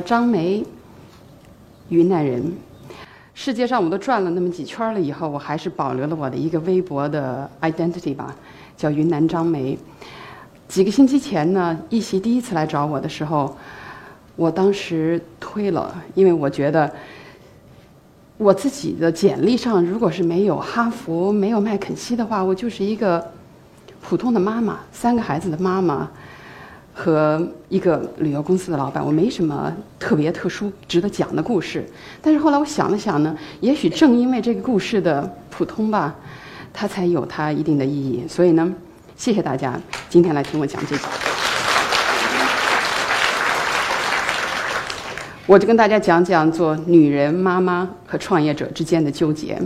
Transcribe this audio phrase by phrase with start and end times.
[0.00, 0.64] 张梅，
[1.88, 2.52] 云南人。
[3.34, 8.34] 世界上我都转了那么几圈了以后，我还是保留了我的一个微博的 identity 吧，
[8.76, 9.78] 叫云南张梅。
[10.68, 13.56] 几个星期前呢，一席第一次来找我的时候，
[14.36, 16.92] 我当时推了，因为我觉得
[18.36, 23.26] 我自己的简历上如果是没有哈佛、没有麦肯锡的话，我就是一个
[24.02, 26.10] 普通的妈妈，三个孩子的妈妈
[27.02, 31.82] 和一个旅游公司的老板，我没什么特别特殊值得讲的故事。
[32.20, 36.14] 但是后来我想了想呢，也许正因为这个故事的普通吧，
[36.74, 38.24] 它才有它一定的意义。
[38.28, 38.70] 所以呢。
[39.16, 41.02] 谢谢大家今天来听我讲这个，
[45.44, 49.60] 我就跟大家讲讲做女人、妈妈和创业者之间的纠结。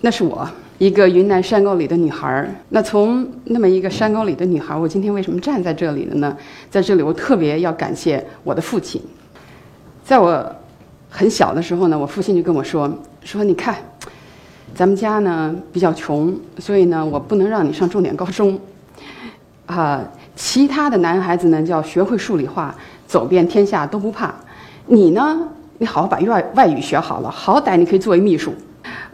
[0.00, 0.48] 那是我
[0.80, 2.50] 一个云南山沟里的女孩儿。
[2.70, 6.34] 那从那么一个山沟里的女孩儿，我今天为什么站在这里了呢？
[6.70, 8.98] 在这里，我特别要感谢我的父亲。
[10.02, 10.56] 在我
[11.10, 12.90] 很小的时候呢，我父亲就跟我说
[13.22, 13.76] ：“说你看，
[14.74, 18.58] 咱们家呢比较穷，所以呢，我不能让你上重点高中。”
[19.66, 20.02] 啊，
[20.34, 22.74] 其他的男孩子呢，叫学会数理化，
[23.06, 24.34] 走遍天下都不怕。
[24.86, 28.54] 你呢，你好好把外外语学好了，好歹你可以作为秘书。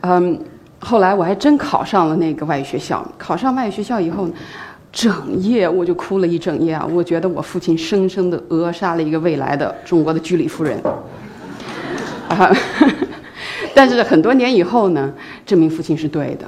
[0.03, 0.39] 嗯，
[0.87, 3.05] 后来我还真考上了那个外语学校。
[3.19, 4.29] 考上外语学校以后，
[4.93, 6.87] 整夜我就哭了一整夜啊！
[6.89, 10.81] 我觉得我父亲生生的扼杀了一个未来的中国的居里夫人。
[12.31, 12.55] 啊，
[13.75, 15.13] 但是很多年以后呢，
[15.45, 16.47] 证明父亲是对的。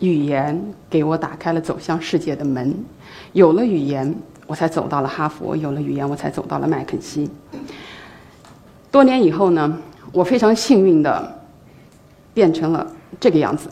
[0.00, 0.60] 语言
[0.90, 2.74] 给我打开了走向世界的门。
[3.32, 4.12] 有了语言，
[4.48, 7.30] 我才走到了哈佛；有了语言，我才走到了麦肯锡。
[8.90, 9.78] 多年以后呢，
[10.10, 11.41] 我非常幸运的
[12.34, 12.86] 变成了
[13.20, 13.68] 这个样子。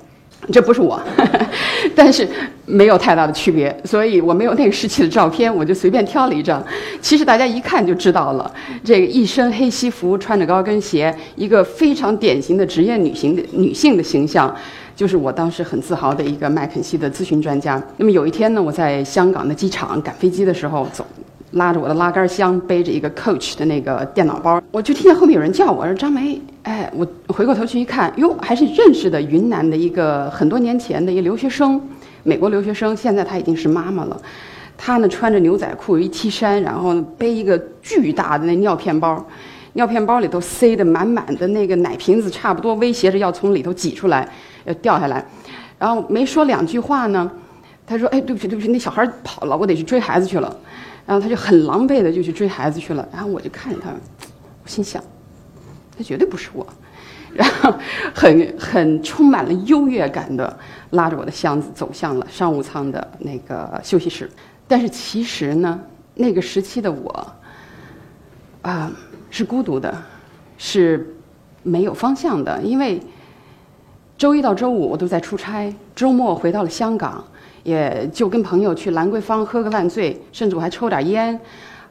[0.50, 0.98] 这不是我，
[1.94, 2.26] 但是
[2.65, 3.75] 没有太大的区别。
[3.84, 6.65] 所以我没有那个时期的照片，我就随便挑了一张。
[7.03, 8.50] 其实大家一看就知道了，
[8.82, 14.54] 这个一身黑西服，穿着高跟鞋，一个非常典型的职业女性的女性的形象。
[14.97, 17.82] 就是我当时很自豪的一个麦肯锡的咨询专家。
[17.98, 21.06] 那么有一天呢，我在香港的机场赶飞机的时候，走，
[21.53, 31.81] 拉着我的拉杆箱，背着一个 Coach 的那个电脑包，我就听见后面有人叫我说：“张梅。”哎，我回过头去一看，哟，还是认识的云南的一个很多年前的一个留学生，
[32.22, 34.21] 美国留学生，现在她已经是妈妈了。
[34.77, 39.25] 她呢穿着牛仔裤，一 T 衫，然后背一个巨大的那尿片包，
[39.72, 44.28] 尿片包里头塞得满满的那个奶瓶子，差不多威胁着要从里头挤出来。
[44.66, 45.25] 要掉下来，
[45.78, 47.31] 然后没说两句话呢，
[47.87, 50.55] 他说：“哎，对不起，对不起，那小孩跑了，我得去追孩子去了。”
[51.06, 53.09] 然后他就很狼狈的就去追孩子去了。
[53.12, 55.03] 然后我就看着他，我心想，
[55.97, 56.66] 他绝对不是我。
[57.33, 57.72] 然后
[58.15, 60.59] 很很充满了优越感的
[60.91, 64.28] 拉着我的箱子走向了商务舱的那个休息室。
[64.66, 65.81] 但是其实呢，
[66.15, 67.33] 那个时期的我
[68.62, 68.91] 啊
[69.31, 70.03] 是孤独的，
[70.59, 71.15] 是
[71.62, 73.00] 没有方向的，因为。
[74.19, 77.25] 周一到周五我都在出差，周末回到了香港，
[77.62, 81.38] 也就跟朋友去兰桂坊喝个烂醉，甚至我还抽点烟，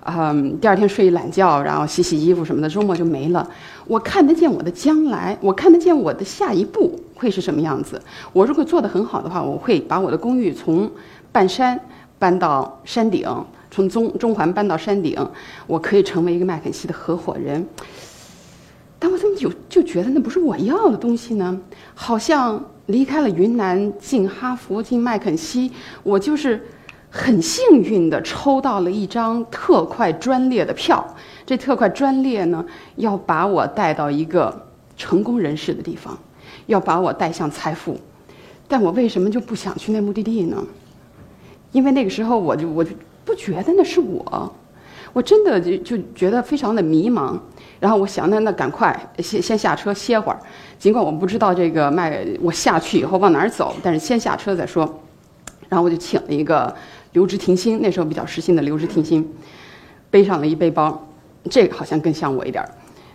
[0.06, 3.48] 嗯，第二天睡一懒觉，然后洗洗衣服什么的，周末就没了。
[3.86, 8.02] 我看得见我的将来，我看得见我的下一步会是什么样子。
[8.34, 10.90] 我如果做得很好的话，我会把我的公寓从
[11.32, 11.80] 半山
[12.18, 13.28] 搬到山顶，
[13.70, 15.16] 从中中环搬到山顶，
[15.68, 17.68] 我可以成为一个麦肯锡的合伙人。
[19.02, 21.58] 但我怎么就就觉得那不是我要的东西呢？
[21.94, 26.60] 好像离开了云南，进哈佛，进麦肯锡，我就是
[27.12, 31.16] 很幸运的抽到了一张特快专列的票。
[31.46, 34.66] 这特快专列呢，要把我带到一个
[34.98, 36.18] 成功人士的地方，
[36.66, 37.96] 要把我带向财富。
[38.68, 40.58] 但我为什么就不想去那目的地呢？
[41.72, 42.90] 因为那个时候我就我就
[43.24, 44.52] 不觉得那是我，
[45.14, 47.38] 我真的就就觉得非常的迷茫。
[47.80, 50.40] 然后我想，那那赶快先先下车歇会儿，
[50.78, 55.02] 尽管我不知道这个卖我下去以后往哪儿走，但是先下车再说。
[55.70, 56.76] 然后我就请了一个
[57.14, 59.26] 留职停薪，那时候比较时兴的留职停薪，
[60.10, 61.08] 背上了一背包，
[61.50, 62.70] 这个好像更像我一点儿。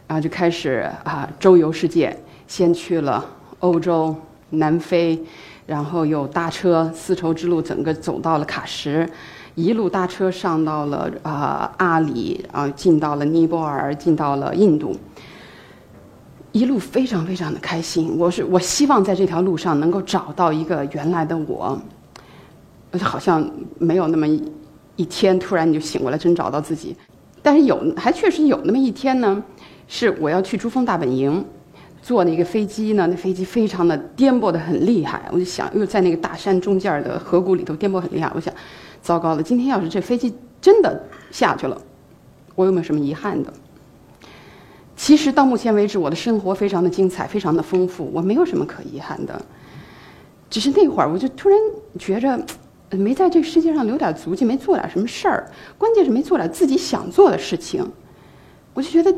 [0.07, 2.17] 然后就开始啊周游世界，
[2.47, 3.25] 先去了
[3.59, 4.15] 欧洲、
[4.51, 5.19] 南非，
[5.67, 9.11] 然后又搭车丝绸之路，整个走到了喀什。
[9.55, 14.97] 一路搭车上到了啊阿里，啊进到了尼泊尔，进到了印度。
[16.53, 21.81] 一路非常非常的开心，我是我希望在这条路上能够找到一个原来的我。
[23.01, 23.45] 好像
[23.79, 24.25] 没有那么
[24.95, 26.97] 一天，突然你就醒过来，真找到自己。
[27.43, 29.43] 但是有，还确实有那么一天呢，
[29.89, 31.45] 是我要去珠峰大本营，
[32.01, 35.29] 坐那个飞机呢，那飞机非常的颠簸的很厉害。
[35.33, 38.55] 我就想，又在那个大山中间的河谷里头颠簸很厉害，我想。
[39.05, 39.43] 糟糕了！
[39.43, 40.99] 今天要是这飞机真的
[41.31, 41.79] 下去了，
[42.55, 43.53] 我有没有什么遗憾的？
[44.97, 49.39] 其实到目前为止，我的生活非常的精彩，非常的丰富，我没有什么可遗憾的。
[50.49, 51.59] 只是那会儿，我就突然
[51.99, 52.43] 觉着，
[52.93, 57.87] 没在这世界上留点足迹，没做点什么事儿，关键是没做点自己想做的事情。
[58.73, 59.15] 我就觉得，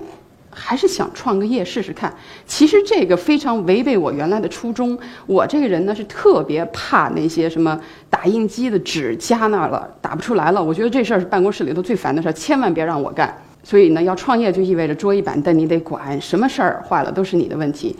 [0.58, 2.12] 还是想创个业试试看。
[2.46, 4.98] 其实这个非常违背我原来的初衷。
[5.26, 10.64] 我这个人呢，是特别怕那些什么打印机的纸夹那儿了，打不出来了。
[10.64, 13.36] 我觉得这事儿是办公室里头最烦的事儿，千万别让我干。
[13.62, 17.94] 所以呢，要创业就意味着桌椅板凳你得管，什么事儿坏了都是你的问题。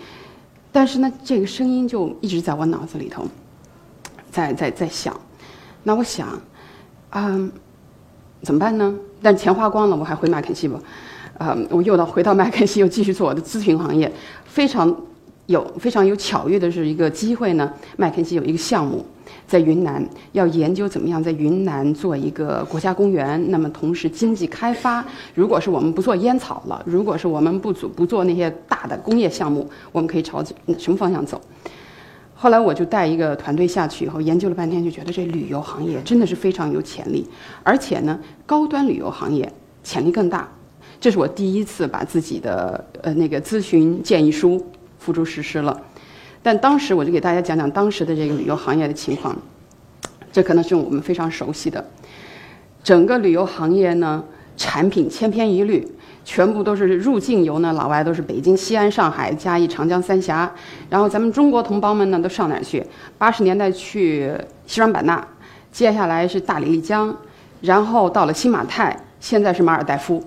[0.73, 3.27] 但是呢，这个声音就一直在我脑子里头，
[4.31, 5.19] 在在在响。
[5.83, 6.41] 那我想，
[7.11, 7.51] 嗯，
[8.43, 8.95] 怎么办呢？
[9.23, 10.79] 但钱花光了，我还回麦肯锡不？
[11.39, 14.11] 呃，我又到回到麦肯锡，又继续做我的咨询行业。
[14.45, 14.95] 非常
[15.47, 19.05] 有非常有巧遇的是一个机会呢，麦肯锡有一个项目。
[19.47, 25.05] 在云南要研究怎么样在云南做一个国家公园，那么同时经济开发，
[25.35, 30.43] 如果是我们不做烟草了，如果是我们不做不做那些大的工业项目，我们可以朝
[30.79, 31.41] 什么方向走？
[32.35, 37.27] 后来我就带一个团队下去以后研究了半天，就觉得这旅游行业真的是非常有潜力，
[37.63, 39.53] 而且呢，高端旅游行业
[39.83, 40.49] 潜力更大。
[41.01, 44.65] 这是我第一次把自己的呃那个咨询建议书
[44.99, 45.81] 付诸实施了。
[46.43, 49.37] 但当时我就给大家讲讲当时的这个旅游行业的情况，
[50.33, 51.85] 这可能是我们非常熟悉的。
[52.85, 54.23] 整个旅游行业呢，
[54.57, 55.85] 产品千篇一律，
[56.25, 60.49] 全部都是入境游呢，老外都是北京、西安、上海、嘉义、长江三峡，
[60.89, 62.85] 然后咱们中国同胞们呢都上哪儿去？
[63.19, 64.33] 八十年代去
[64.67, 65.27] 西双版纳，
[65.73, 67.13] 接下来是大理、丽江，
[67.61, 70.23] 然后到了新马泰，现在是马尔代夫，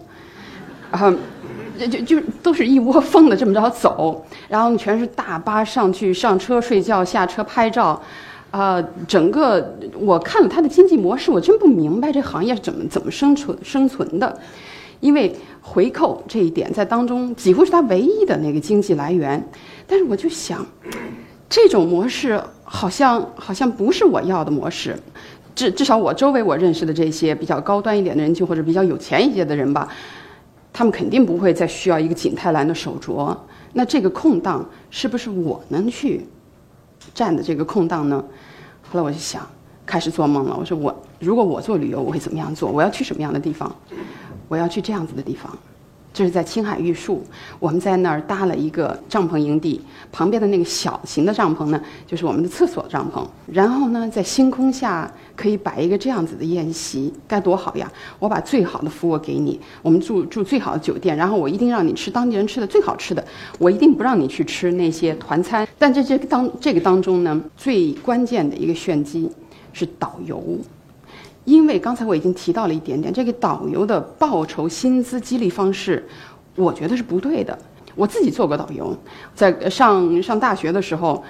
[0.91, 1.13] 啊。
[1.79, 7.97] 就就都是一窝蜂的这么着走，然后全是大巴上去上车睡觉，下车拍照，
[8.51, 14.37] 啊，整个我看了他的经济模式，我真不明白这行业是怎么怎么生存生存的，
[14.99, 19.41] 因为回扣这一点在当中几乎是他唯一的那个经济来源，
[19.87, 20.65] 但是我就想，
[21.47, 24.93] 这种模式好像好像不是我要的模式，
[25.55, 29.87] 至至少我周围我认识的这些比较高端一点的人群或者比较有钱一些的人吧。
[30.71, 33.35] 他们肯定不会再需要一个景泰蓝的手镯，
[33.73, 36.25] 那这个空档是不是我能去
[37.13, 38.23] 占的这个空档呢？
[38.89, 39.47] 后来我就想，
[39.85, 40.55] 开始做梦了。
[40.57, 42.71] 我说我如果我做旅游，我会怎么样做？
[42.71, 43.75] 我要去什么样的地方？
[44.47, 45.55] 我要去这样子的地方。
[46.11, 47.23] 这是在青海玉树，
[47.59, 49.79] 我们在那儿搭了一个帐篷营地，
[50.11, 53.23] 旁边的那个小型的帐篷呢，就是我们的厕所帐篷。
[53.51, 57.89] 然后呢，在星空下可以摆一个这样子的宴席，该多好呀！
[58.17, 63.23] 我把最好的服务给你，我们住住最好的酒店，然后我一定让你吃当地人吃的最好吃的，
[63.59, 65.65] 我一定不让你去吃那些团餐。
[65.77, 69.29] 但在这当这个当中呢，最关键的一个炫机
[69.71, 70.57] 是导游。
[71.45, 76.07] 因为刚才我已经提到了一点点，这个导游的报酬薪资激励方式，
[76.55, 77.57] 我觉得是不对的。
[77.95, 78.95] 我自己做过导游，
[79.33, 81.23] 在上上大学的时候，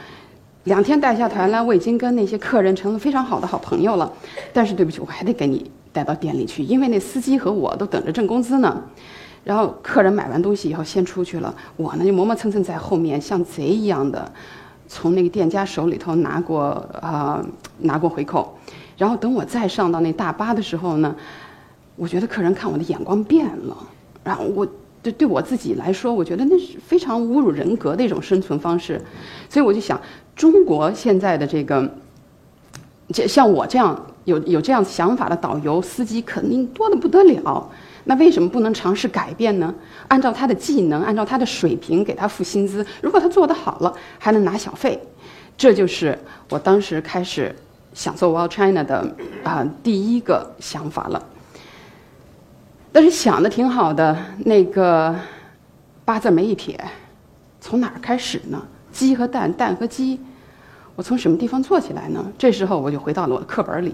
[0.66, 4.12] 两天带下团来，我已经跟那些客人成了非常好的好朋友了。
[4.54, 8.84] 但是对不起，我还得给你带到店里去，因为那司机和我都等着挣工资呢。
[9.44, 14.30] 然后客人买完东西以后先出去了，我呢就磨磨蹭蹭在后面，像贼一样的
[14.88, 17.44] 从那个店家手里头拿过啊
[17.80, 18.56] 拿过回扣。
[19.00, 21.16] 然后等我再上到那大巴的时候呢，
[21.96, 23.76] 我觉得客人看我的眼光变了。
[24.26, 24.68] 然后我
[25.02, 29.02] 对对我自己来说，我觉得那是非常侮辱人格的一种生存方式。
[29.50, 30.00] 所以我就想，
[30.36, 31.90] 中国现在的这个，
[33.14, 37.70] 这像我这样有有这样想法的导游、司机，肯定多的不得了。
[38.04, 39.74] 那为什么不能尝试改变呢？
[40.10, 42.86] 按照他的技能，按照他的水平给他付薪资。
[43.02, 45.02] 如果他做得好了，还能拿小费。
[45.58, 47.56] 这就是我当时开始。
[47.94, 51.24] 想做 Wild China 的啊第一个想法了，
[52.92, 55.16] 但是想的挺好的，那个
[56.06, 56.80] 八字没一撇，
[57.60, 58.62] 从哪儿开始呢？
[58.92, 60.20] 鸡和蛋，蛋和鸡，
[60.96, 62.26] 我从什么地方做起来呢？
[62.38, 63.94] 这时候我就回到了我的课本里，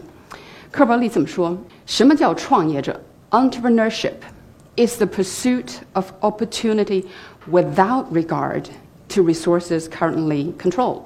[0.72, 1.58] 课本里怎么说？
[1.86, 3.00] 什么叫创业者
[3.32, 4.14] ？Entrepreneurship
[4.78, 7.06] is the pursuit of opportunity
[7.52, 8.66] without regard
[9.10, 11.06] to resources currently controlled.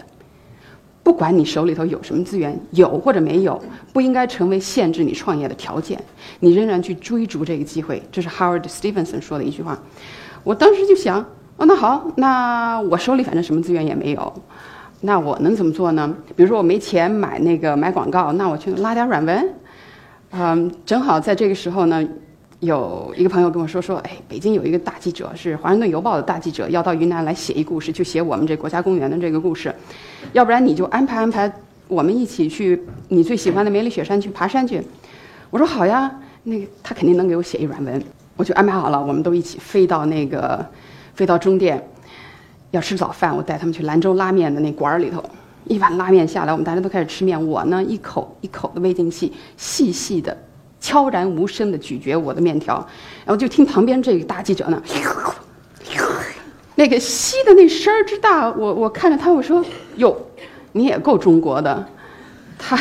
[1.09, 3.59] 不管你手里头有什么资源，有或者没有，
[3.91, 5.99] 不应该成为限制你创业的条件。
[6.39, 9.75] 你仍然去追逐这个机会，这是 Howard Stevenson 说的一句话。
[10.43, 11.19] 我当时就想，
[11.57, 14.31] 哦，那好，那我手里反正什么资源也没有，
[15.01, 16.15] 那我能怎么做呢？
[16.35, 19.49] 比如说我没钱买那个买广告，那我去拉点软文。
[20.29, 22.07] 嗯，正好在这个时候呢。
[22.59, 29.73] 有一个朋友跟我说说，哎，北京有一个大记者，是《华盛顿邮报》的大记者，要到云南来写一故事，就写我们这国家公园的这个故事。
[30.33, 31.51] 要不然你就安排安排，
[31.87, 34.81] 我们一起去你最喜欢的梅里雪山去爬山去。
[35.49, 36.13] 我说好呀，
[36.43, 38.03] 那个他肯定能给我写一软文，
[38.35, 40.65] 我就安排好了，我们都一起飞到那个
[41.15, 41.81] 飞到中甸，
[42.71, 45.23] 要吃早饭，我带他们去兰州拉面的那馆儿里头，
[45.63, 50.37] 一碗拉面下来，我们大家都开始吃面，我呢一口一口的微进去，细细的、
[50.79, 52.75] 悄然无声的咀嚼我的面条，
[53.25, 54.81] 然后就听旁边这个大记者呢，
[56.75, 59.63] 那个吸的那声儿之大，我我看着他，我说
[59.97, 60.15] 哟，
[60.71, 61.85] 你也够中国的，
[62.57, 62.79] 他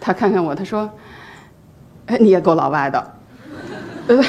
[0.00, 0.90] 他看看我，他说，
[2.06, 3.14] 哎，你也够老外的，
[4.08, 4.24] 呃。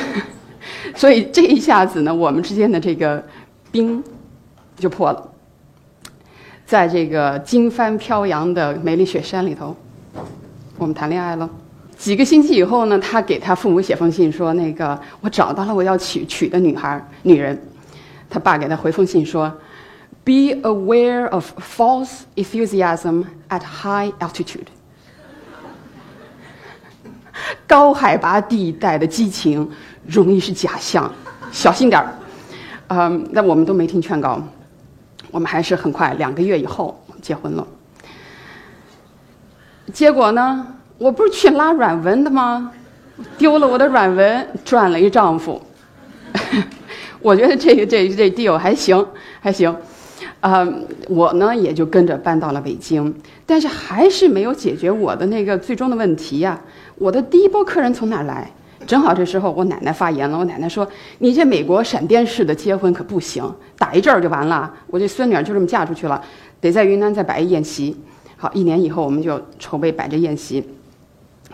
[0.96, 3.22] 所以这一下子呢，我们之间的这个
[3.70, 4.02] 冰
[4.78, 5.32] 就破了。
[6.66, 9.76] 在这个经幡飘扬的美丽雪山里头，
[10.78, 11.50] 我们谈恋爱了。
[11.98, 17.60] 几个星期以后呢，他给他父母写封信说：“那个我找到了我要娶娶的女孩女人。”
[18.30, 19.52] 他爸给他回封信说
[20.24, 24.68] ：“Be aware of false enthusiasm at high altitude。”
[27.68, 29.70] 高海拔地带的激情。
[30.08, 31.12] 容易是假象，
[31.52, 32.14] 小心点儿。
[32.90, 34.40] 嗯，那我们都没听劝告，
[35.32, 37.68] 我们还是很快两个月以后结婚了。
[39.92, 42.72] 结果呢，我不是去拉软文的吗？
[43.38, 45.62] 丢了我的软文，赚了一丈夫。
[47.22, 49.06] 我觉得这个这这 deal 还行，
[49.40, 49.76] 还行。
[50.42, 53.14] 嗯，我呢也就跟着搬到了北京，
[53.46, 56.60] 但是还是没有解决我的那个最终的问题呀。
[56.96, 58.52] 我的第一波客人从哪来？
[58.86, 60.38] 正好这时候，我奶奶发言了。
[60.38, 60.88] 我奶奶说
[61.18, 63.44] ：“你这美国闪电式的结婚可不行，
[63.80, 64.72] 打一阵儿就完了。
[64.88, 66.24] 我这孙女就这么嫁出去了，
[66.62, 67.98] 得在云南再摆一宴席。
[68.38, 70.64] 好，一年以后我们就筹备摆这宴席。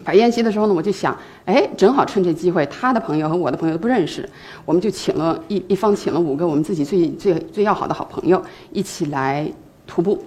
[0.03, 4.27] 摆宴席的时候呢，我就想，哎，正好趁这机会，他的朋友和我的朋友都不认识，
[4.65, 8.41] 我们就请了一一方请了五个我们自己最最最要好的好朋友
[8.71, 9.51] 一起来
[9.85, 10.23] 徒步。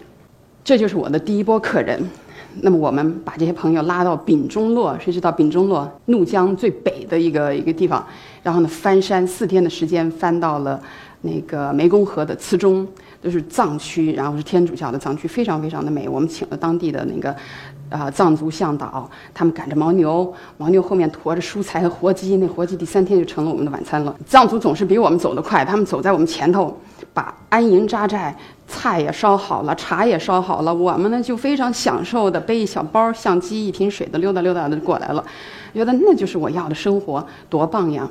[0.62, 2.02] 这就是我的第一波客人。”
[2.60, 8.06] 那么我们把这些朋友拉到丙中洛，谁知道丙中洛怒江最北的一个一个地方，
[8.44, 10.80] 然后呢翻山四天的时间翻到了
[11.22, 12.86] 那个湄公河的辎中，
[13.20, 16.08] 就是藏区，然后是天主教的藏区，非常非常的美。
[16.08, 17.34] 我们请了当地的那个
[17.94, 24.14] 啊藏族向导，他们赶着牦牛，牦牛后面驮着蔬菜和活鸡，那活鸡第三天就成了我们的晚餐了。
[24.26, 26.76] 藏族总是比我们走得快，他们走在我们前头，
[27.12, 28.36] 把安营扎寨。
[28.66, 35.22] 菜也烧好了，茶也烧好了，我们呢就非常享受的背一小包、相机、一瓶水的溜达溜达的过来了，
[35.74, 38.08] 觉得那就是我要的生活，多棒呀！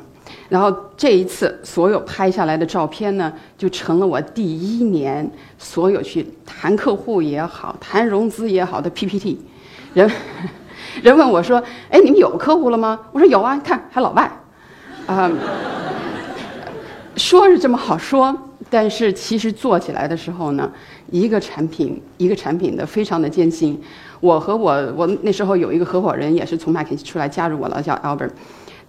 [0.49, 4.43] 然后这一次所有拍下来的照片呢，就成了我第
[4.79, 9.39] 一年所有去谈客户也好、谈融资也好的 PPT。
[9.93, 10.09] 人，
[11.01, 14.31] 人问我说：“哎，你们有客户了吗？”我说：“有啊，看还老外。”
[15.05, 15.31] 啊，
[17.15, 18.35] 说是这么好说。
[18.69, 20.71] 但是其实做起来的时候呢，
[21.11, 23.79] 一个产品一个产品的非常的艰辛。
[24.19, 28.31] 我和我我那时候有一个合伙人也是从麦肯锡出来加入我了，叫 Albert。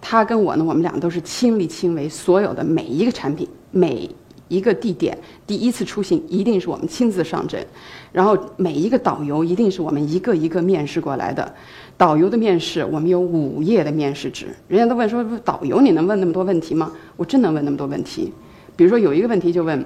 [0.01, 4.09] 他跟我呢，我们俩都是亲力亲为，所有的每一个产品每
[4.47, 7.65] 一个地点，第一次出行一定是我们亲自上阵，
[8.11, 11.53] 然后每一个导游一定是我们一个一个面试过来的。
[11.97, 16.91] 导游的面试我们有五页的面试纸，人家都问说导游你能问那么多问题吗？
[17.15, 18.33] 我真能问那么多问题。
[18.75, 19.85] 比如说有一个问题就问，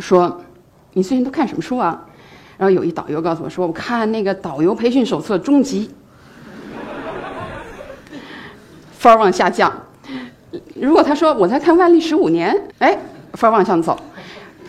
[0.00, 0.40] 说，
[0.94, 2.06] 你最近都看什么书啊？
[2.56, 5.90] 然后有一导游告诉我说，我看那个导游培训手册终极，
[8.90, 9.72] 分儿往下降。
[10.74, 12.98] 如果他说我在看万历十五年，哎，
[13.34, 13.98] 分儿往上走。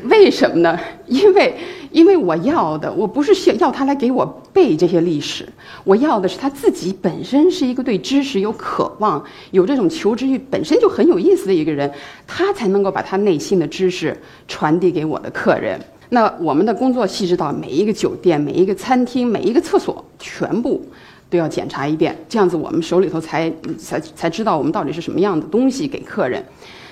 [0.03, 0.79] 为什么呢？
[1.07, 1.53] 因为。
[1.91, 4.23] 因为我要的，我不是想要他来给我
[4.53, 5.43] 背这些历史，
[5.83, 11.91] 我要的是他自己本身是一个对知识有渴望、有这种求知欲，本身就很有意思的一个人，
[12.27, 14.15] 他才能够把他内心的知识
[14.47, 15.81] 传递给我的客人。
[16.09, 20.85] 那我们的工作细致到每一个酒店、每一个餐厅、每一个厕所，全部
[21.27, 26.45] 都要检查一遍，这样子我们手里头才才才知道我们到底是什么样的东西给客人。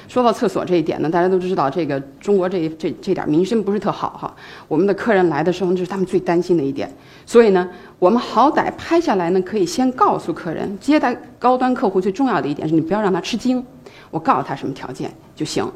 [0.07, 4.35] 说到厕所这一点呢，大家都知道，这个中国这这这点名声不是特好哈。
[4.67, 6.89] 我们的客人来的时候，这是他们最担心的一点。
[7.25, 13.63] 所以呢，我们好歹拍下来呢，可以先告诉客人，接待高端客户最重要的一点是你不要让他吃惊。
[14.09, 15.69] 我告诉他什么条件就行。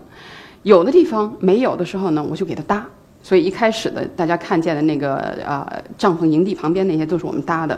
[0.64, 2.86] 有的地方没有的时候呢，我就给他搭。
[3.22, 7.78] 所以一开始的大家看见的那个啊帐篷营地旁边那些都是我们搭的。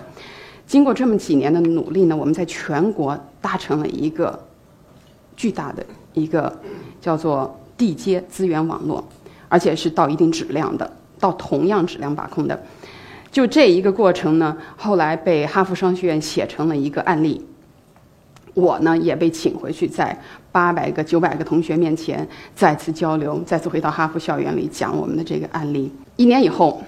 [0.67, 4.39] 经过这么几年的努力呢，我们在全国搭成了一个
[5.36, 5.83] 巨大的。
[6.13, 6.60] 一个
[7.01, 9.03] 叫做地接资源网络，
[9.50, 12.63] 而且是到一定质量的，到同样质量把控的。
[13.32, 17.43] 就这一个过程呢，后来被哈佛商学院写成了一个案例。
[18.53, 20.15] 我呢也被请回去，在
[20.51, 25.91] 八百个、九百个同学面前再次交流，再次回到哈佛校园里讲我们的这个案例。
[26.17, 26.79] 一年以后，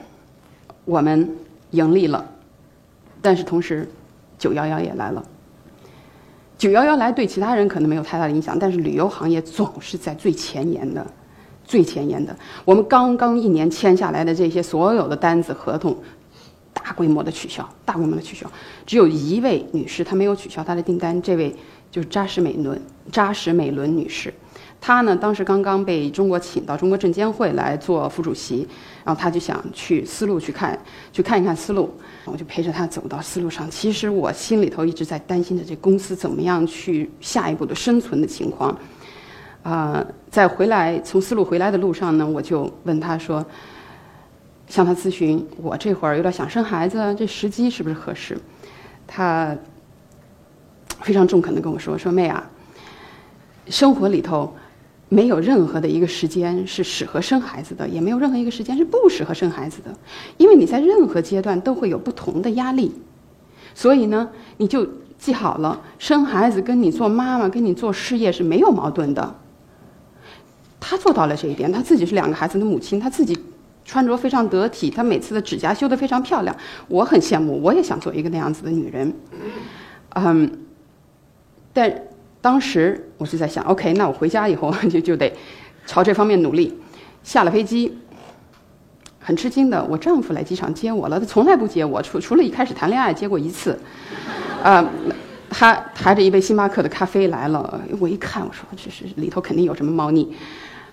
[0.86, 1.28] 我们
[1.72, 2.24] 盈利了，
[3.20, 3.90] 但是同时，
[4.38, 5.26] 九幺幺也来了。
[6.58, 11.06] 九幺幺来对其他人可能没有太大的影响，但是旅游行业总是在最前沿的，
[11.66, 12.36] 最前沿的。
[12.64, 15.96] 我们刚刚一年签下来的这些所有的单子合同，
[16.74, 18.50] 大规模的取消，大规模的取消。
[18.86, 21.54] 只有一位女士她没有取消她的订单，这位
[21.92, 22.82] 就是扎什美伦，
[23.12, 24.34] 扎什美伦女士。
[24.80, 28.68] 她呢，当时刚刚被中国请到中国证监会来做副主席，
[29.04, 30.80] 然后她就想去丝路去看，
[31.12, 31.94] 去看一看丝路。
[32.32, 33.70] 我就陪着她走到丝路上。
[33.70, 38.78] 其实我心里头一直在担心着这公司怎么样去下一步的生存的情况。
[39.64, 43.46] 啊，在回来从丝路回来的路上呢，我就问她说，
[44.68, 48.38] 向她咨询，我这会儿有点想生孩子，这时机是不是合适？
[49.08, 49.56] 她
[51.02, 52.50] 非常中肯的跟我说：“说妹啊，
[53.68, 54.54] 生活里头。”
[55.08, 59.96] 没有任何的一个时间是适合生孩子的，也没有任何一个时间是不适合生孩子的，
[60.38, 62.92] 因为你在任何阶段都会有不同的压力，
[63.76, 64.88] 所以呢，你就
[65.20, 69.36] 记好了，生孩子跟你做妈妈、跟你做事业是没有矛盾的。
[70.80, 73.38] 她做到了这一点，她自己是两个孩子的母亲，她自己
[73.86, 76.56] 穿着非常得体，她每次的指甲修得非常漂亮，
[76.88, 79.14] 我很羡慕，我也想做一个那样子的女人，
[80.16, 80.52] 嗯，
[81.72, 82.02] 但。
[82.46, 85.34] 当时我就在想，OK，那我回家以后 就就得
[85.88, 86.80] 朝这方面努力。
[87.24, 87.98] 下了飞机，
[89.20, 91.20] 很吃惊的，我丈夫来机场接我了。
[91.20, 93.80] 他从来不接我，除除了一开始谈恋爱接过一次。
[94.62, 94.88] 啊，
[95.50, 97.82] 他抬着一杯星巴克的咖啡来了。
[98.00, 100.32] 我一看，我说这是里头肯定有什么猫腻。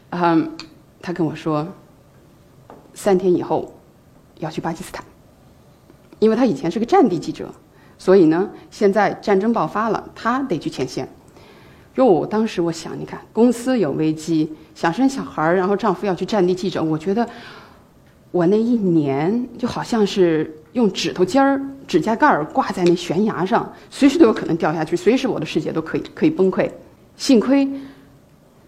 [0.08, 0.56] 嗯，
[1.02, 1.68] 他跟我说，
[2.94, 3.78] 三天以后
[4.38, 5.04] 要去巴基斯坦，
[6.18, 7.50] 因为他以前是个战地记者，
[7.98, 11.06] 所以呢，现在战争爆发了，他得去前线。
[11.96, 17.28] 哟，当时我想，你看，公司有危机，想生小孩儿，然后丈夫要去战地记者，我觉得
[18.30, 26.70] 我那一年就好像是用指头尖儿、指甲盖儿挂在那悬崖上，随时都有可能掉下去，随时我的世界都可以可以崩溃。
[27.14, 27.68] 幸亏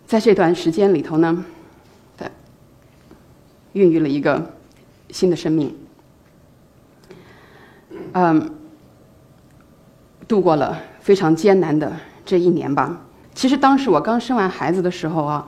[0.07, 1.45] 在这段时间里头呢，
[2.19, 2.29] 对
[3.73, 4.51] 孕育了一个
[5.09, 5.75] 新的生命，
[8.13, 8.51] 嗯，
[10.29, 11.91] 度过了非常艰难的
[12.27, 13.01] 这一年吧。
[13.35, 15.47] 其实当时我刚生完孩子的时候啊，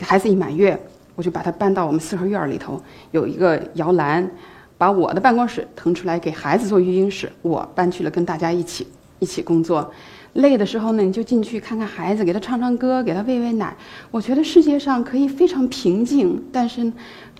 [0.00, 0.78] 孩子一满月，
[1.14, 2.80] 我就把他搬到我们四合院里头，
[3.12, 4.30] 有一个摇篮，
[4.76, 8.86] 把我的办公室腾出来给孩子做育婴室，我搬去了跟大家一起
[9.18, 9.90] 一起工作。
[10.34, 13.76] 累的时候呢，你就进去看看孩子，给他唱唱歌，给他喂喂奶。
[14.10, 16.90] 我觉得世界上可以非常平静，但是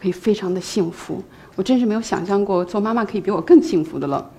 [0.00, 1.22] 可以非常的幸福。
[1.56, 4.30] 我真是没有想象过做妈妈可以比我更幸福的了。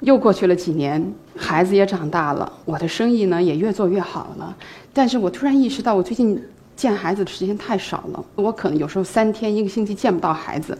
[0.00, 1.14] 又过去了几年，
[1.52, 4.56] 孩子也长大了，我的生意呢也越做越好了。
[4.90, 6.42] 但是我突然意识到，我最近
[6.74, 10.78] 见孩子的时间太少了，我可能有时候三天一个星期见不到孩子。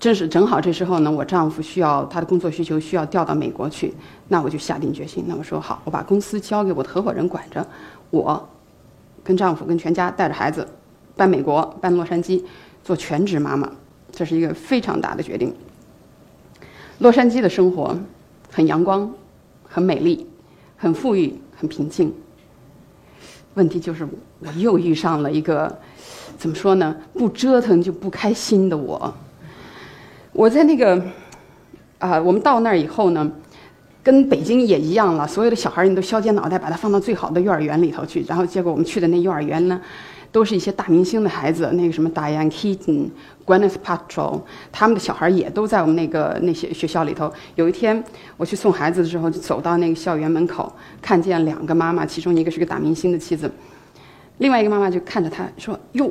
[0.00, 3.92] 正是正好这时候呢，我丈夫需要他的工作需求需要调到美国去，
[4.28, 7.66] 那我就下定决心，那我说好，我把公司交给我的合伙人管着，
[8.08, 8.48] 我
[9.22, 10.66] 跟丈夫跟全家带着孩子
[11.14, 12.42] 搬美国搬洛杉矶
[12.82, 13.70] 做全职妈妈，
[14.10, 15.54] 这是一个非常大的决定。
[16.98, 17.94] 洛杉矶的生活。
[18.54, 19.10] 很阳光，
[19.72, 20.26] 很美丽，
[20.76, 22.12] 很富裕，很平静。
[23.54, 24.06] 问题就是，
[24.40, 25.78] 我又遇上了一个，
[26.36, 26.94] 怎么说呢？
[27.14, 29.14] 不折腾就不开心的我。
[30.32, 31.02] 我在那个，
[31.98, 33.32] 啊，我们到那儿以后呢，
[34.02, 39.80] 跟北京也一样了，所有的小孩儿你都削尖脑袋把他放到最好的幼儿园里头去，然后结果我们去的那幼儿园呢。
[40.32, 43.10] 都是一些大明星的孩子，那个什么 Diane Keaton、
[43.44, 44.40] Gwyneth Paltrow，
[44.72, 47.30] 他们的小孩也都在我们那个那些学校里头。
[47.54, 48.02] 有一天
[48.38, 53.52] 我去送孩子的时候，就走到那个校园门口，看见两个妈妈，其中一个是个大明星的妻子，
[54.38, 56.10] 另外一个妈妈就看着他说：“哟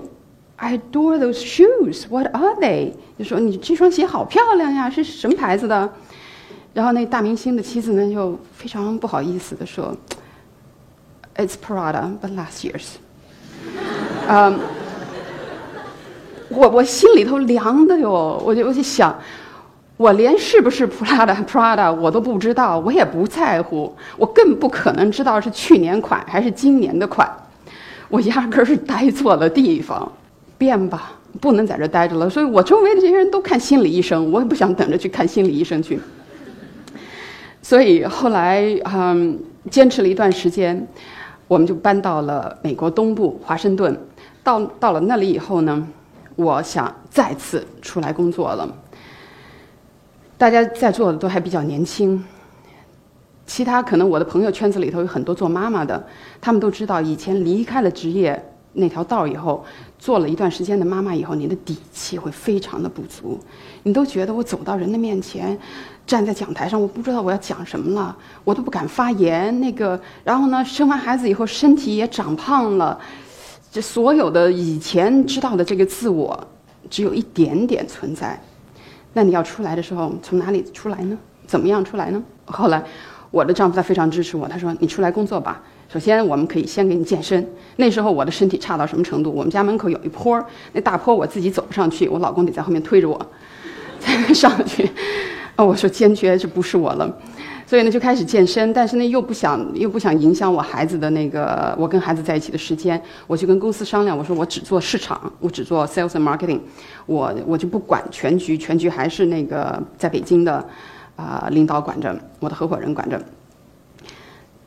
[0.58, 2.08] ，I adore those shoes.
[2.08, 5.92] What are they？” 就说你这双鞋好漂亮呀，是什么牌子的？
[6.76, 9.98] 然后那大明星的妻子呢，就非常不好意思的说
[11.36, 12.98] ：“It's Prada, but last year's.”
[14.28, 14.60] 嗯，
[16.50, 19.18] 我我心里头凉的哟，我就我就想，
[19.98, 27.30] 我连是不是 Prada Prada 我都不知道，我也不在乎，我更不可能知道是去年款还是今年的款，
[28.10, 30.10] 我压根儿是待错了地方，
[30.58, 36.00] 变吧，不能在这待着了，所以我周围的这些人都看心理医生，我也不想等着去看心理医生去，
[37.62, 39.38] 所以后来嗯，
[39.70, 40.88] 坚持了一段时间，
[41.52, 43.94] 我们就搬到了美国东部华盛顿。
[44.42, 45.86] 到到了那里以后呢，
[46.38, 48.66] 我想再次出来工作了。
[50.38, 52.24] 大家在座的都还比较年轻，
[53.46, 56.02] 其他可能我的朋友圈子里头有很多做妈妈的，
[56.40, 59.66] 他们都知道以前离开了职业那条道以后，
[60.02, 63.40] 做了一段时间的妈妈以后，你的底气会非常的不足，
[63.84, 65.56] 你都觉得我走到人的面前，
[66.08, 69.58] 站在讲台上，我不知道我要讲什么了，我都不敢发言。
[69.62, 73.00] 那个，然后呢，生完孩子以后，身体也长胖了，
[73.72, 76.48] 这所有的以前知道的这个自我，
[76.90, 78.42] 只有一点点存在。
[79.14, 81.16] 那你要出来的时候，从哪里出来呢？
[81.46, 82.24] 怎么样出来呢？
[82.46, 82.84] 后来，
[83.30, 85.62] 我的丈夫他非常支持我，他说：“你出来工作吧。
[85.92, 87.46] 首先，我们可以先给你健身。
[87.76, 89.30] 那时候我的身体差到什么程度？
[89.30, 93.20] 我们家门口有一坡，那大坡我自己走不上去，我老公得在后面推着我
[94.00, 94.90] 才能上去。
[95.58, 97.14] 啊， 我说坚决这不是我了。
[97.68, 106.62] 所以呢，就开始健身，但是呢，又不想又不想影响我孩子的那个我跟孩子在一起的时间，我就跟公司商量，我说我只做市场，我只做 sales and marketing，
[107.06, 110.66] 我我就不管全局，全局还是那个在北京的，
[111.18, 113.22] 啊，领导管着，我的合伙人管着。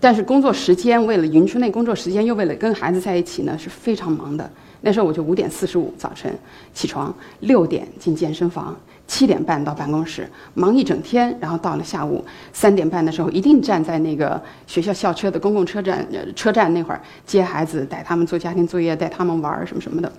[0.04, 4.50] 但是工作时间为了匀出那工作时间，又为了跟孩子在一起呢，是非常忙的。
[4.82, 6.30] 那时候我就五点四十五早晨
[6.74, 8.76] 起床，六点进健身房。
[9.06, 20.12] 七点半到办公室，忙一整天，然后到了下午三点半的时候，一定站在那个学校校车的公共车站车站那会儿接孩子，带他们做家庭作业，带他们玩儿什么什么的。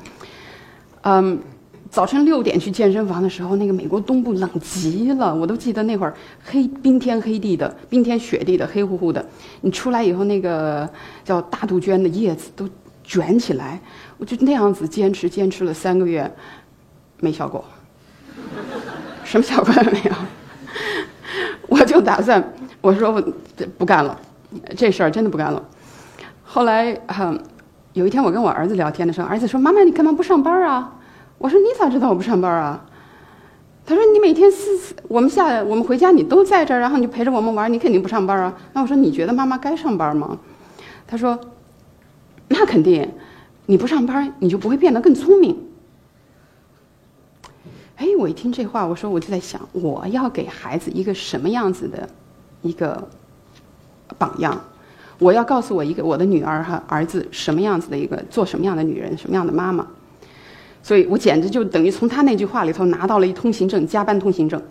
[1.01, 1.39] 嗯，
[1.95, 9.25] 早晨六点去健身房的时候，那个美国东部冷极了，我都记得那会儿黑冰天黑地的，冰天雪地的，黑乎乎的。
[9.61, 10.89] 你出来以后，那个
[11.23, 12.67] 叫大杜鹃的叶子都
[13.01, 13.79] 卷起来，
[14.17, 16.29] 我就那样子坚持坚持了三个月，
[17.21, 17.63] 没效果。
[19.23, 20.11] 什么效果也没有，
[21.69, 22.43] 我就打算，
[22.81, 23.23] 我说我
[23.77, 24.19] 不干了，
[24.75, 25.63] 这事儿真的不干了。
[26.43, 27.33] 后来哈，
[27.93, 30.91] 有一天我跟我儿子聊天的时候，儿子说：“妈妈，你干嘛不上班啊？”
[31.37, 32.85] 我说：“你咋知道我不上班啊？”
[33.85, 40.37] 他说：“你每天四四我们下我们回家你都在这儿，然后你就陪着我们玩，你肯定不上班啊。”那我说：“你觉得妈妈该上班吗？”
[41.05, 41.39] 他说
[42.49, 43.07] ：“那肯定，
[43.65, 45.55] 你不上班你就不会变得更聪明。”
[47.97, 52.09] 哎，我一听这话，我说我就在想，我要给孩子一个什么样子的
[52.61, 53.07] 一个
[54.17, 54.59] 榜样？
[55.17, 59.87] 我要告诉我一个我的女儿和儿子什么样子的一个做什么样的女人，什么样的妈妈？
[60.85, 64.61] 所以我简直就等于从他那句话里头拿到了一通行证，加班通行证。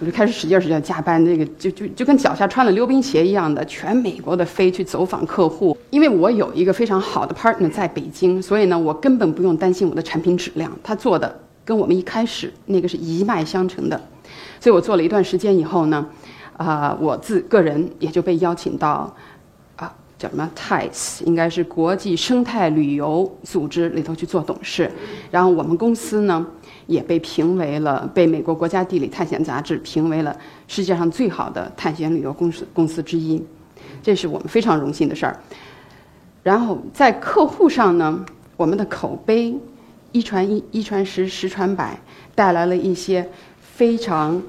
[0.00, 5.76] 我就开始使劲使劲加班，那个就就就跟脚下穿了溜冰鞋一样的，全美国的飞去走访客户。
[5.90, 11.40] 因为我有一个非常好的 partner 在北京，所以呢，我根本不用担心我的产品质量，他做的。
[11.66, 13.98] 跟我们一开始那个是一脉相承的，
[14.60, 16.06] 所以我做了一段时间以后呢，
[16.56, 19.14] 啊，我自个人也就被邀请到，
[20.18, 24.90] 叫什么 TIES，应该是国际生态旅游组织里头去做董事，
[25.30, 26.46] 然后我们公司呢
[26.86, 30.36] 也被评为了被美国国家地理探险杂志评为了
[30.68, 33.42] 世界上最好的探险旅游公司公司之一，
[34.02, 35.38] 这是我们非常荣幸的事儿。
[36.42, 38.24] 然后在客户上呢，
[38.56, 39.56] 我们的口碑。
[40.12, 41.98] 一传一，一传十，十传百，
[42.36, 43.28] 带来了一些
[43.60, 44.40] 非常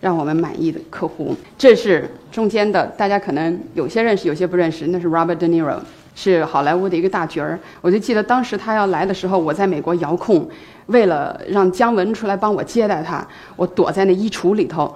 [0.00, 1.36] 让我们满意的客户。
[1.58, 4.88] 这是中间的，大家可能有些认识，有些不认识。
[4.88, 5.78] 那是 Robert De Niro，
[6.16, 7.56] 是好莱坞的一个大角儿。
[7.80, 10.48] 我就记得当时他要来的时候，我在美国遥控，
[10.86, 14.92] 为了让姜文出来帮我接待他，我躲在那衣橱里头，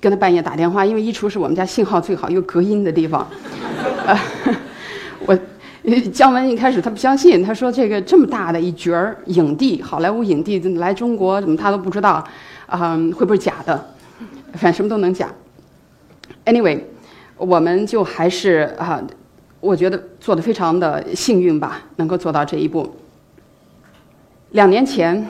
[0.00, 3.28] 跟他半夜打电话，因为衣橱是我们家信号最好又隔音的地方。
[5.26, 5.38] 我。
[6.12, 12.24] 姜文一开始他不相信，他说这个这么大的一角儿影帝，好莱坞影帝来中国怎么他都不知道，
[12.66, 13.94] 啊，会不会假的？
[14.52, 15.28] 反正什么都能假。
[16.44, 16.80] Anyway，
[17.36, 19.02] 我们就还是啊，
[19.60, 22.96] 我觉得做的非常的幸运吧，能够做到这一步。
[24.50, 25.26] 两年前。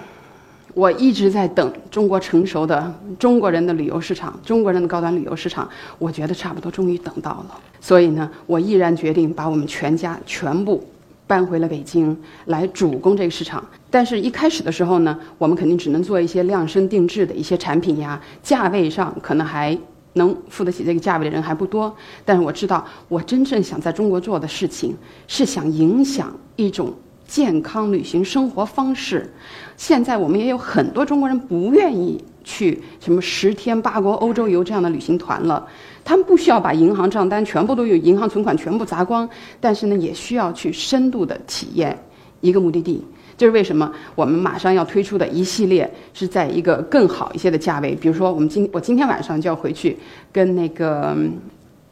[0.74, 7.60] 我一直在等中国成熟的中国人的旅游市场，中国人的高端旅游市场，我觉得差不多终于等到了。
[7.78, 10.82] 所以呢，我毅然决定把我们全家全部
[11.26, 13.62] 搬回了北京来主攻这个市场。
[13.90, 19.78] 但是，一开始的时候呢，我们肯定只能做一些量身定制的一些产品呀，价位上可能还
[20.14, 21.94] 能付得起这个价位的人还不多。
[22.24, 24.96] 但是我知道，我真正想在中国做的事情
[25.26, 26.92] 是想影响一种。
[27.24, 29.32] 健康旅行生活方式，
[29.74, 35.66] 现在我们也有很多中国人不愿意去什么十天八国欧洲游这样的旅行团了。
[36.04, 39.26] 他们不需要把银行账单全部都有银行存款全部砸光，
[39.60, 41.98] 但是呢，也需要去深度的体验
[42.42, 43.02] 一个目的地。
[43.42, 47.92] 这是为什么我们马上要推出的一系列是在一个更好一些的价位。
[47.96, 49.98] 比如说，我们今我今天晚上就要回去
[50.30, 51.16] 跟那个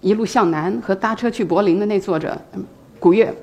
[0.00, 2.40] 一路向南和搭车去柏林的那作者
[3.00, 3.34] 古月。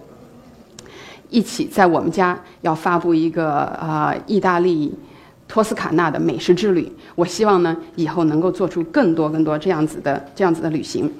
[1.30, 4.98] 一起在我们家要发布一个啊，意大利
[5.46, 6.90] 托斯卡纳的美食之旅。
[7.14, 11.12] 我希望呢，以后能够做出更多更多这样子的这样子的旅行，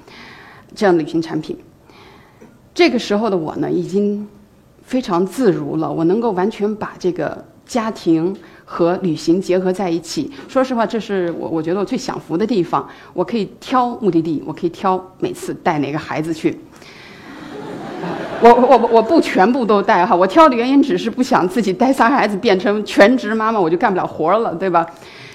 [0.74, 1.54] 这样的旅行产品。
[2.72, 4.26] 这个时候的我呢，已经
[4.88, 10.32] 非常自如了，我能够完全把这个家庭和旅行结合在一起。
[10.48, 12.88] 说实话，这是我我觉得我最享福的地方。
[13.12, 16.58] 我可以挑目的地，我可以挑每次带哪个孩子去。
[18.40, 24.86] 我我我不全部都带哈，我挑的原因只是不想自己带仨孩子变成全职妈妈，我就干不了活了，对吧？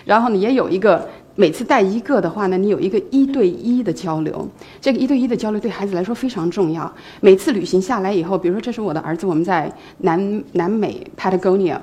[0.05, 4.47] 然后呢，也有一个每次带一个的话呢，你有一个一对一的交流，
[4.79, 6.91] 这个一对一的交流对孩子来说非常重要。
[7.21, 11.77] 每次旅行下来以后，比如说这是我的儿子，我们在南南美 Patagonia。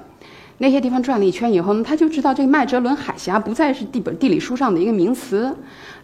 [0.58, 5.50] 那些地方转了一圈以后呢，他就知道这个麦哲伦海峡不再是地本地理书上的一个名词，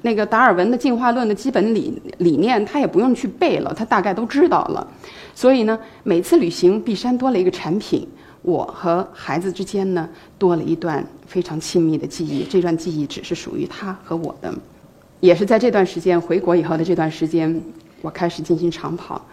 [0.01, 4.85] 那个达尔文的进化论的基本理理念他也不用去背了，他大概都知道了。
[5.35, 8.09] 所以呢，每次旅行，碧山多了一个产品，
[8.41, 12.45] 我和孩子之间呢多了一段非常亲密的记忆。
[12.45, 14.53] 这段记忆只是属于他和我的，
[15.21, 17.63] 也是在这段时间回国以后的这段时间，
[18.03, 19.25] 我开始进行长跑，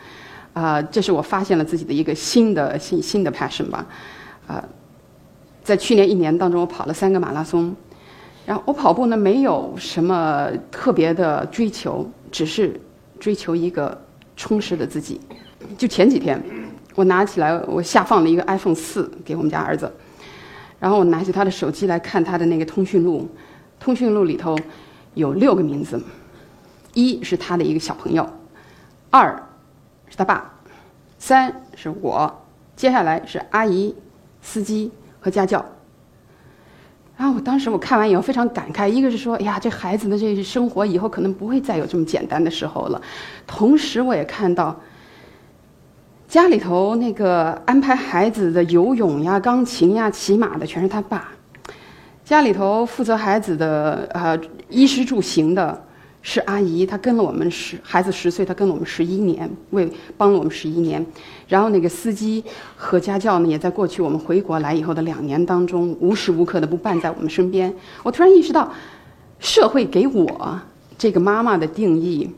[0.54, 3.86] 啊，这是我发现了自己的一个新的新新的 passion 吧，
[4.48, 4.64] 啊。
[5.64, 7.74] 在去年一年当中，我跑了三个马拉松，
[8.46, 12.78] 然后我跑步呢没有什么特别的追求，只是
[13.18, 13.98] 追求一个
[14.36, 15.22] 充实的自己。
[15.78, 16.38] 就前几天，
[16.96, 19.90] 我拿起来我下放了一个 iPhone 四给我们家儿子，
[20.84, 23.26] 然后我拿起他的手机来看他的那个通讯录，
[23.80, 24.60] 通讯录里头
[25.14, 26.04] 有六个名字，
[26.94, 28.28] 一是他的一个小朋友，
[29.10, 29.42] 二
[30.10, 30.54] 是他爸，
[31.18, 32.44] 三是我，
[32.76, 33.96] 接下来是阿姨、
[34.42, 34.92] 司机。
[35.24, 35.64] 和家教，
[37.16, 43.02] 然后我当时我看完以后非常感慨，一个是说，哎呀，这孩子的这生活以后可能不会再有这么简单的时候了。
[43.48, 44.78] 同时，我也看到
[46.34, 51.30] 家里头那个安排孩子的游泳呀、钢琴呀、骑马的全是他爸，
[52.26, 54.36] 家里头负责孩子的呃
[54.68, 55.80] 衣食住行的。
[56.24, 61.06] 是阿姨，她跟了我们十孩子十岁，她跟了我们十一年，为帮了我们十一年。
[61.48, 62.44] 然后那个司机
[62.76, 67.72] 和家教呢，也在过去我们回国来以后的两年当中，无时无刻的不伴在我们身边。
[68.02, 68.72] 我突然意识到，
[69.38, 70.60] 社会给我
[70.98, 72.34] 这个妈妈的定义，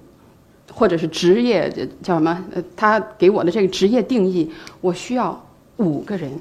[0.74, 1.70] 或者是职业
[2.02, 2.44] 叫什么？
[2.54, 4.52] 呃，他给我的这个职业定义，
[4.82, 5.42] 我需要
[5.78, 6.32] 五个人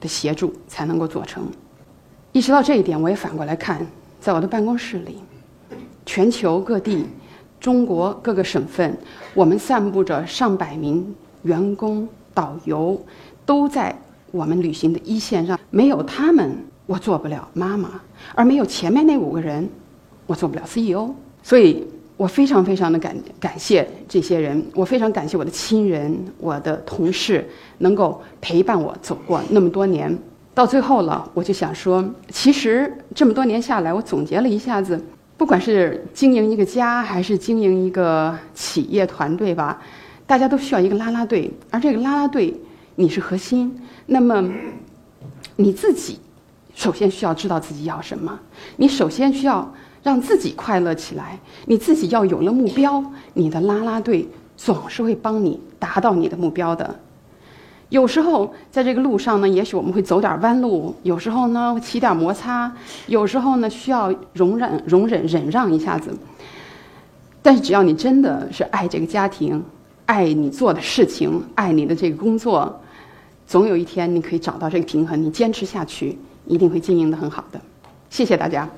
[0.00, 1.44] 的协助才能够做成。
[2.32, 3.86] 意识到这一点，我也反过来看，
[4.20, 5.18] 在我的办公室里。
[6.06, 7.04] 全球各地，
[7.60, 8.96] 中国各个省份，
[9.34, 13.00] 我们散布着上百名员工、导游，
[13.46, 13.96] 都在
[14.32, 15.58] 我们旅行的一线上。
[15.70, 17.88] 没有他们，我做不了妈妈；
[18.34, 19.68] 而没有前面那五个人，
[20.26, 21.14] 我做不了 CEO。
[21.44, 21.86] 所以
[22.20, 30.14] 我非常非常的感感谢这些人，我非常感谢我的亲人、我的同事，能够陪伴我走过那么多年。
[30.52, 35.02] 到最后了，我就想说，其实这么多年下来，我总结了一下子。
[35.38, 39.80] 不管是经营一个家，还是经营一个企业团队吧，
[40.26, 41.50] 大家都需要一个拉拉队。
[41.70, 42.54] 而这个拉拉队，
[42.96, 43.74] 你是核心。
[44.04, 44.46] 那么，
[45.56, 46.18] 你自己
[46.74, 48.38] 首先需要知道自己要什么。
[48.76, 51.38] 你首先需要让自己快乐起来。
[51.66, 56.94] 你自己要有了目标，你的拉拉队总是会帮你达到你的目标的。
[57.88, 62.70] 有时候在这个路上呢，也许我们会走点弯路；有时候呢，起点摩擦；
[63.08, 66.16] 有时候呢，需要容忍、容忍、忍让一下子。
[67.42, 69.60] 但是，只要你真的是爱这个家庭，
[70.06, 72.80] 爱你做的事情，爱你的这个工作，
[73.44, 75.20] 总有一天你可以找到这个平衡。
[75.20, 77.60] 你坚持下去，一定会经营的很好的。
[78.08, 78.68] 谢谢大家。